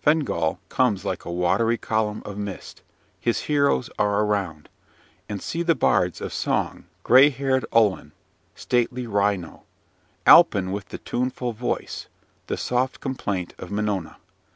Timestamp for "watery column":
1.30-2.20